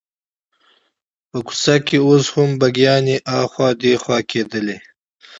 په 1.29 1.37
کوڅه 1.47 1.75
کې 1.87 1.97
اوس 2.07 2.25
هم 2.35 2.49
بګیانې 2.61 3.17
اخوا 3.39 3.69
دیخوا 3.83 4.17
کېدلې. 4.31 4.77